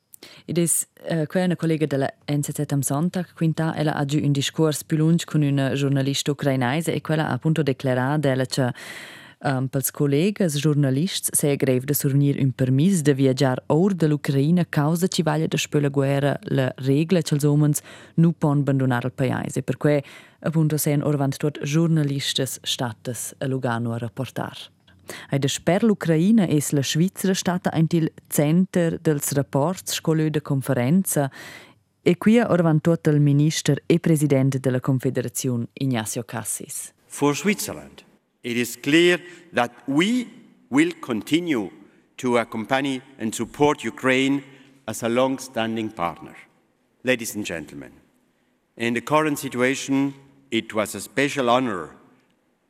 Ed 0.46 0.58
es 0.58 0.88
uh, 1.10 1.26
quella 1.28 1.46
una 1.46 1.56
collega 1.56 1.86
della 1.86 2.12
NZZ 2.26 2.72
am 2.72 2.82
Sonntag, 2.82 3.34
quinta, 3.36 3.76
ella 3.76 3.94
ha 3.94 4.04
giù 4.06 4.20
un 4.24 4.32
discorso 4.32 4.84
più 4.88 4.98
lungo 4.98 5.24
con 5.26 5.44
una 5.44 5.74
giornalista 5.74 6.32
ucrainese 6.32 6.94
e 6.94 7.02
quella 7.02 7.28
ha 7.28 7.34
appunto 7.34 7.62
dichiarato 7.62 8.20
della 8.20 8.46
che 8.46 8.74
um, 9.44 9.68
pels 9.68 9.92
collegas 9.92 10.58
giornalists 10.58 11.30
se 11.34 11.52
è 11.52 11.56
greve 11.56 11.86
de 11.86 11.94
survenir 11.94 12.40
un 12.40 12.52
permis 12.52 13.02
de 13.02 13.14
viaggiar 13.14 13.62
or 13.68 13.94
dall'Ucraina 13.94 14.66
causa 14.66 15.08
ci 15.08 15.22
vaglia 15.22 15.48
da 15.48 15.58
spöla 15.58 15.90
guerra 15.90 16.40
la 16.46 16.74
regla 16.78 17.22
che 17.22 17.36
els 17.36 17.44
omens 17.44 17.82
nu 18.16 18.32
pon 18.32 18.60
abbandonare 18.60 19.08
il 19.08 19.14
paese. 19.14 19.62
Per 19.62 19.78
cui 19.78 20.02
appunto 20.40 20.78
sen 20.78 21.04
orvant 21.04 21.38
tot 21.38 21.60
giornalistes 21.62 22.60
stattes 22.64 23.36
a 23.38 23.46
Lugano 23.46 23.94
a 23.94 23.98
rapportar. 23.98 24.58
Ai 25.30 25.40
da 25.40 25.48
sper 25.48 25.84
l'Ucraina 25.84 26.48
es 26.48 26.72
la 26.72 26.84
Svizzera 26.84 27.34
stata 27.34 27.72
ein 27.74 27.88
til 27.88 28.10
center 28.30 28.98
dels 29.02 29.34
rapports 29.34 30.00
scolö 30.00 30.30
de 30.30 30.42
conferenza 30.42 31.30
e 32.04 32.16
qui 32.18 32.40
orvan 32.40 32.82
tot 32.82 33.08
il 33.08 33.20
minister 33.20 33.82
e 33.88 34.00
presidente 34.00 34.60
della 34.60 34.80
Confederazione 34.80 35.68
Ignacio 35.74 36.24
Cassis. 36.24 36.94
For 37.08 37.36
Switzerland, 37.36 38.04
it 38.42 38.58
is 38.58 38.78
clear 38.80 39.20
that 39.54 39.72
we 39.88 40.28
will 40.70 40.92
continue 41.00 41.70
to 42.18 42.38
accompany 42.38 43.02
and 43.20 43.34
support 43.34 43.84
Ukraine 43.84 44.44
as 44.86 45.04
a 45.04 45.08
long-standing 45.08 45.94
partner. 45.94 46.36
Ladies 47.04 47.36
and 47.36 47.46
gentlemen, 47.46 47.92
in 48.76 48.94
the 48.94 49.02
current 49.02 49.38
situation, 49.40 50.14
it 50.52 50.74
was 50.74 50.96
a 50.96 51.00
special 51.00 51.50
honor 51.50 51.96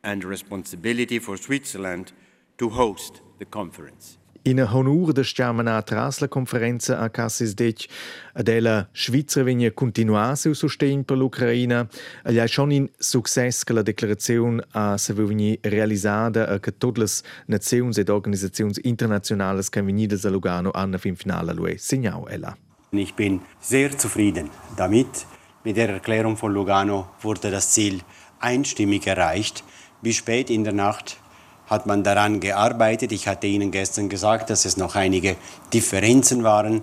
and 0.03 0.23
responsibility 0.23 1.19
for 1.19 1.37
Switzerland 1.37 2.11
to 2.57 2.69
host 2.69 3.21
the 3.37 3.45
conference. 3.45 4.17
In 4.45 4.59
honor 4.59 5.13
da 5.13 5.23
stiamana 5.23 5.81
tras 5.83 6.19
la 6.19 6.27
conferenza 6.27 6.99
a 6.99 7.09
Cassis 7.09 7.53
Dec 7.53 7.87
della 8.33 8.89
Svizzera 8.91 9.45
vigna 9.45 9.71
continuar 9.71 10.35
seu 10.35 10.53
sostegn 10.53 11.03
per 11.03 11.15
l'Ucraina. 11.15 11.87
Agli 12.23 12.39
è 12.39 12.47
schon 12.47 12.73
in 12.73 12.89
success 12.97 13.63
che 13.63 13.71
la 13.71 13.81
declarazione 13.81 14.61
a 14.71 14.97
se 14.97 15.13
vigni 15.13 15.57
realisada 15.61 16.49
a 16.49 16.59
che 16.59 16.77
tutte 16.77 16.99
le 16.99 17.07
nazioni 17.45 17.93
ed 17.95 18.09
organizzazioni 18.09 18.73
internazionali 18.81 19.61
che 19.69 19.81
venidas 19.81 20.25
a 20.25 20.29
Lugano 20.29 20.71
hanno 20.73 20.97
fin 20.97 21.15
finale 21.15 21.53
lui 21.53 21.77
signau 21.77 22.27
ella. 22.27 22.53
Ich 22.89 23.13
bin 23.15 23.39
sehr 23.61 23.97
zufrieden 23.97 24.49
damit. 24.75 25.25
Mit 25.63 25.77
der 25.77 25.89
Erklärung 25.89 26.35
von 26.35 26.51
Lugano 26.51 27.13
wurde 27.21 27.49
das 27.49 27.71
Ziel 27.71 28.01
einstimmig 28.39 29.07
erreicht. 29.07 29.63
Bis 30.01 30.17
spät 30.17 30.49
in 30.49 30.65
der 30.65 30.73
Nacht 30.73 31.22
hat 31.67 31.85
man 31.85 32.03
daran 32.03 32.39
gearbeitet. 32.39 33.11
Ich 33.11 33.27
hatte 33.27 33.47
Ihnen 33.47 33.71
gestern 33.71 34.09
gesagt, 34.09 34.49
dass 34.49 34.65
es 34.65 34.77
noch 34.77 34.95
einige 34.95 35.35
Differenzen 35.73 36.43
waren 36.43 36.81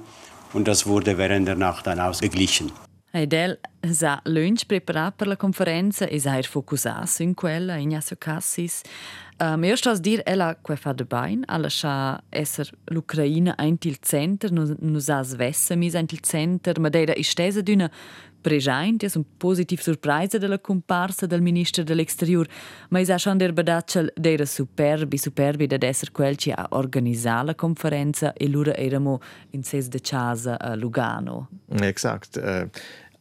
und 0.53 0.67
das 0.67 0.87
wurde 0.87 1.19
während 1.19 1.47
der 1.49 1.57
Nacht 1.57 1.87
dann 1.87 2.01
ausgeglichen. 2.01 2.73
Eidel 3.13 3.59
sa 3.85 4.21
lunch 4.25 4.69
preparat 4.69 5.17
per 5.17 5.27
la 5.27 5.37
conferenza 5.37 6.07
e 6.07 6.19
sa 6.19 6.37
er 6.37 6.45
focusas 6.45 7.19
in 7.21 7.35
quella 7.35 7.77
Ignacio 7.77 8.17
Cassis. 8.17 8.83
Um, 9.43 9.65
io 9.65 9.75
sto 9.75 9.89
a 9.89 9.97
dire 9.99 10.23
ella 10.27 10.55
que 10.55 10.77
fa 10.77 10.93
de 10.93 11.05
bain, 11.05 11.45
alla 11.49 11.71
scha 11.71 12.21
esser 12.29 12.71
l'Ucraina 12.91 13.55
ein 13.57 13.79
il 13.85 13.97
center, 14.03 14.53
nu, 14.53 14.77
nu 14.79 15.01
sa 15.01 15.23
svessa 15.23 15.77
mis 15.77 15.95
ein 15.95 16.07
il 16.11 16.21
center, 16.21 16.79
ma 16.79 16.91
deira 16.91 17.15
istesa 17.17 17.63
d'una 17.63 17.91
presente, 18.43 19.07
es 19.07 19.15
un 19.17 19.25
positiv 19.39 19.81
surpresa 19.81 20.37
della 20.37 20.59
comparsa 20.59 21.27
del 21.27 21.41
ministro 21.41 21.83
dell'exterior, 21.85 22.47
ma 22.91 23.01
is 23.01 23.11
schon 23.17 23.39
der 23.39 23.55
badacel 23.55 24.13
d'era 24.15 24.45
superbi, 24.45 25.17
superbi 25.17 25.67
da 25.67 25.79
esser 25.87 26.13
quel 26.13 26.37
ci 26.37 26.51
a 26.51 26.67
organizzare 26.73 27.47
la 27.47 27.55
conferenza 27.55 28.35
e 28.35 28.47
lura 28.47 28.77
eramo 28.77 29.21
in 29.53 29.63
ses 29.63 29.89
de 29.89 30.01
casa 30.01 30.59
a 30.59 30.75
Lugano. 30.75 31.49
Exakt. 31.81 32.37
Äh, 32.37 32.69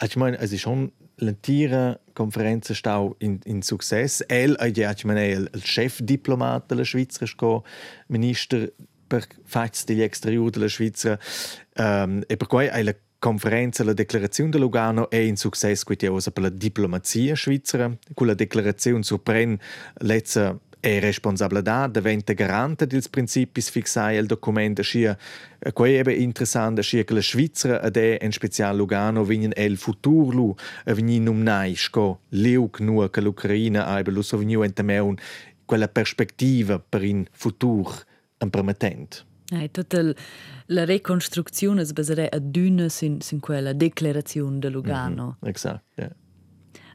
ich 0.03 0.17
meine, 0.17 0.37
es 0.37 0.51
ist 0.51 0.61
schon 0.61 0.91
l'entira 1.19 1.99
conferenza 2.13 2.73
stau 2.73 3.15
in, 3.19 3.39
in 3.45 3.61
success. 3.61 4.23
El 4.27 4.55
ha 4.59 4.67
ja, 4.67 4.91
ich 4.91 5.05
meine, 5.05 5.27
il 5.27 5.49
chefdiplomat 5.53 6.67
della 6.67 6.83
Svizzera, 6.83 7.25
sco 7.25 7.63
minister 8.07 8.71
per 9.07 9.25
fats 9.43 9.85
degli 9.85 10.01
exterior 10.01 10.49
della 10.49 10.67
Svizzera, 10.67 11.17
um, 11.77 12.21
e 12.27 12.37
per 12.37 12.47
cui 12.47 12.67
ha 12.67 12.83
la 12.83 12.95
conferenza 13.19 13.83
la 13.83 13.93
declarazione 13.93 14.49
di 14.49 14.57
Lugano 14.57 15.09
è 15.09 15.17
in 15.17 15.35
successo 15.35 15.85
per 15.85 16.41
la 16.41 16.49
diplomazia 16.49 17.35
svizzera. 17.35 17.93
Con 18.13 18.27
la 18.27 18.33
declarazione 18.33 19.03
sorprende 19.03 19.61
lezza 19.99 20.57
è 20.79 20.99
responsabilità 20.99 21.87
diventa 21.87 22.33
garante 22.33 22.87
dels 22.87 23.09
principis 23.09 23.69
fixai 23.69 24.17
il 24.17 24.25
documento 24.25 24.81
scia 24.81 25.17
quei 25.73 25.95
è 25.95 26.09
interessante 26.11 26.81
scia 26.81 27.03
che 27.03 27.13
la 27.13 27.21
Svizzera 27.21 27.81
ed 27.81 27.97
è 27.97 28.17
in 28.21 28.31
special 28.31 28.75
Lugano 28.75 29.23
vinen 29.23 29.51
el 29.55 29.77
futur 29.77 30.33
lu 30.33 30.55
a 30.85 30.93
vinin 30.93 31.23
num 31.23 31.41
nai 31.41 31.75
sco 31.75 32.21
liuk 32.29 32.79
nur 32.79 33.09
che 33.09 33.21
l'Ucraina 33.21 33.85
ha 33.87 34.01
lu 34.05 34.21
so 34.21 34.37
veniu 34.37 34.61
entemeun 34.63 35.17
quella 35.65 35.87
perspectiva 35.87 36.79
per 36.79 37.03
in 37.03 37.25
futur 37.31 38.03
un 38.39 38.49
permettent. 38.49 39.25
Eh, 39.51 39.69
tutta 39.71 40.01
la 40.67 40.85
ricostruzione 40.85 41.85
si 41.85 41.93
baserebbe 41.93 42.35
a 42.35 42.39
dune 42.39 42.89
sin, 42.89 43.21
sin 43.21 43.39
quella 43.39 43.73
declarazione 43.73 44.59
di 44.59 44.69
Lugano. 44.69 45.37
Mm 45.37 45.47
-hmm. 45.47 45.53
Esatto, 45.53 45.83
yeah. 45.95 46.15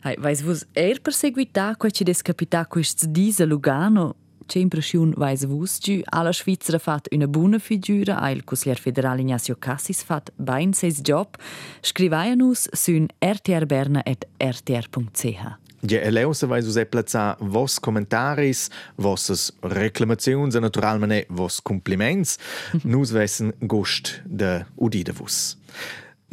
Hey, 0.04 0.18
weiss 0.20 0.42
vos 0.44 0.66
er 0.76 0.99
perseguita 1.00 1.73
quai 1.80 1.88
ci 1.90 2.04
descapita 2.04 2.66
quists 2.66 3.06
dis 3.08 3.40
a 3.40 3.46
Lugano? 3.46 4.16
C'è 4.44 4.58
impressione 4.58 5.14
weiss 5.16 5.46
vos 5.46 5.78
giù 5.80 6.02
alla 6.04 6.30
Svizzera 6.30 6.78
fat 6.78 7.08
una 7.12 7.26
buona 7.26 7.58
figura, 7.58 8.21
a 8.21 8.30
il 8.30 8.45
Consigliere 8.45 8.82
federale 8.82 9.23
Ignacio 9.23 9.56
Cassis 9.58 10.02
fat 10.02 10.30
bain 10.36 10.75
seis 10.75 11.00
job, 11.00 11.34
scrivaianus 11.80 12.69
sun 12.73 13.06
rtrberna.rtr.ch. 13.19 15.58
Ja, 15.86 16.00
eleusa 16.00 16.47
vai 16.47 16.60
us 16.60 16.86
plaza 16.90 17.36
vos 17.40 17.78
commentaris, 17.78 18.69
vossas 18.97 19.52
reclamaziuns 19.62 20.54
e 20.54 20.60
naturalmente 20.60 21.26
vos 21.30 21.62
compliments. 21.62 22.38
Nus 22.84 23.10
vessen 23.10 23.54
gust 23.60 24.21
de 24.26 24.67
udida 24.76 25.12
vos. 25.12 25.56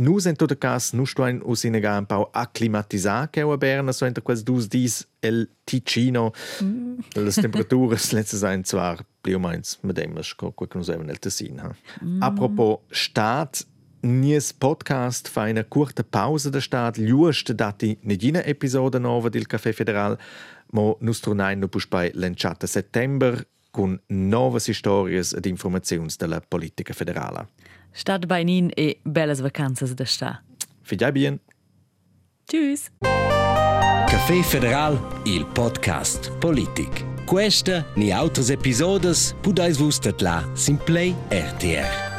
Nus 0.02 0.26
in 0.26 0.36
tot 0.36 0.58
cas 0.58 0.92
nu 0.92 1.06
stoin 1.06 1.42
us 1.46 1.64
in 1.64 1.76
un 1.76 2.06
pau 2.06 2.30
acclimatisar 2.32 3.30
che 3.30 3.42
a 3.42 3.58
Berna 3.58 3.92
so 3.92 4.10
quels 4.24 4.44
dus 4.44 4.68
dis 4.68 5.08
el 5.20 5.48
Ticino. 5.64 6.34
Mm. 6.60 6.98
Las 7.14 7.36
temperaturas 7.36 8.12
letzte 8.12 8.38
sein 8.38 8.64
zwar 8.66 9.06
più 9.22 9.36
o 9.36 9.40
meins 9.40 9.78
mit 9.84 9.96
dem 9.96 10.18
sco 10.24 10.52
quel 10.52 10.70
nus 10.74 10.90
even 10.90 11.10
el 11.10 11.20
Tessin. 11.20 11.60
Ha. 11.60 11.76
Mm. 12.02 12.22
Apropos 12.22 12.80
Staat, 12.90 13.66
Nies 14.02 14.52
podcast 14.54 15.28
fa 15.30 15.44
una 15.44 15.64
curta 15.64 16.04
pausa 16.04 16.50
da 16.50 16.60
stat 16.60 16.98
liust 16.98 17.52
dati 17.52 17.96
negina 18.02 18.44
episoda 18.44 18.98
nova 18.98 19.30
del 19.30 19.46
Café 19.46 19.72
Federal, 19.72 20.18
mo 20.72 20.98
nus 21.02 21.20
tornai 21.20 21.56
no 21.56 21.68
puspai 21.68 22.10
l'enciata 22.16 22.66
settember 22.66 23.46
con 23.70 24.02
novas 24.08 24.68
historias 24.68 25.34
ed 25.34 25.46
informaziuns 25.46 26.18
della 26.18 26.42
politica 26.42 26.94
federala. 26.94 27.48
Stat 27.94 28.28
beinin 28.28 28.72
e 28.78 28.96
bellas 29.04 29.42
vacanzas 29.42 29.96
da 29.96 30.06
sta. 30.06 30.36
Figliai 30.84 31.12
bien. 31.12 31.40
Tschüss. 32.48 32.90
Café 34.12 34.44
Federal, 34.44 35.00
il 35.26 35.46
podcast 35.46 36.32
politic. 36.40 37.06
Questa 37.26 37.86
ni 37.96 38.12
autres 38.12 38.50
episodes 38.50 39.36
pudais 39.42 39.78
vus 39.78 40.00
tatla 40.00 40.44
sin 40.56 40.78
Play 40.78 41.16
RTR. 41.32 42.11